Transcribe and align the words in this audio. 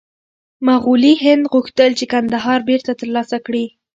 مغولي 0.67 1.13
هند 1.23 1.43
غوښتل 1.53 1.91
چې 1.99 2.05
کندهار 2.13 2.59
بېرته 2.69 2.91
ترلاسه 3.01 3.37
کړي. 3.45 3.65